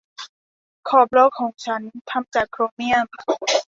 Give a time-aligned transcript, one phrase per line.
[0.89, 3.05] ขอบล้อของฉันทำจากโครเมี่ยม